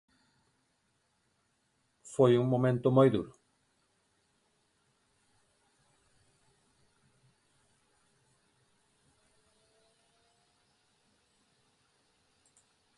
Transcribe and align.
Foi 2.13 2.31
un 2.41 2.47
momento 2.53 2.87
moi 2.97 3.09
duro? 3.15 3.31